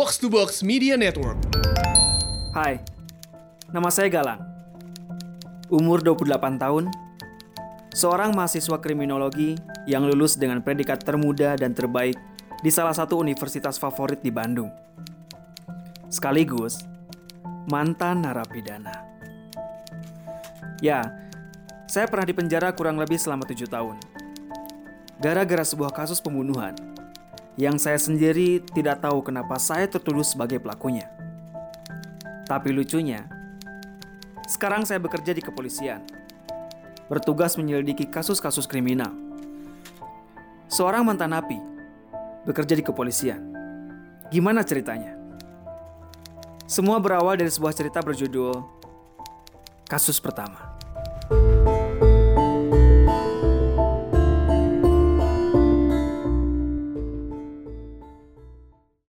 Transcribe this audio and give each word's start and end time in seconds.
Box 0.00 0.16
to 0.16 0.32
Box 0.32 0.64
Media 0.64 0.96
Network. 0.96 1.36
Hai, 2.56 2.80
nama 3.68 3.92
saya 3.92 4.08
Galang. 4.08 4.40
Umur 5.68 6.00
28 6.00 6.56
tahun, 6.56 6.88
seorang 7.92 8.32
mahasiswa 8.32 8.80
kriminologi 8.80 9.60
yang 9.84 10.08
lulus 10.08 10.40
dengan 10.40 10.64
predikat 10.64 11.04
termuda 11.04 11.52
dan 11.60 11.76
terbaik 11.76 12.16
di 12.64 12.72
salah 12.72 12.96
satu 12.96 13.20
universitas 13.20 13.76
favorit 13.76 14.24
di 14.24 14.32
Bandung. 14.32 14.72
Sekaligus, 16.08 16.80
mantan 17.68 18.24
narapidana. 18.24 19.04
Ya, 20.80 21.12
saya 21.84 22.08
pernah 22.08 22.24
dipenjara 22.24 22.72
kurang 22.72 22.96
lebih 22.96 23.20
selama 23.20 23.44
tujuh 23.44 23.68
tahun. 23.68 24.00
Gara-gara 25.20 25.60
sebuah 25.60 25.92
kasus 25.92 26.24
pembunuhan 26.24 26.72
yang 27.58 27.80
saya 27.80 27.98
sendiri 27.98 28.62
tidak 28.70 29.02
tahu 29.02 29.24
kenapa 29.24 29.58
saya 29.58 29.90
tertuduh 29.90 30.22
sebagai 30.26 30.62
pelakunya. 30.62 31.10
Tapi 32.46 32.74
lucunya, 32.74 33.26
sekarang 34.46 34.82
saya 34.82 34.98
bekerja 34.98 35.30
di 35.30 35.42
kepolisian, 35.42 36.02
bertugas 37.06 37.54
menyelidiki 37.58 38.06
kasus-kasus 38.10 38.66
kriminal. 38.66 39.14
Seorang 40.70 41.02
mantan 41.02 41.34
napi 41.34 41.58
bekerja 42.46 42.78
di 42.78 42.82
kepolisian. 42.86 43.42
Gimana 44.30 44.62
ceritanya? 44.62 45.18
Semua 46.70 47.02
berawal 47.02 47.34
dari 47.34 47.50
sebuah 47.50 47.74
cerita 47.74 47.98
berjudul 47.98 48.62
Kasus 49.90 50.22
Pertama. 50.22 50.69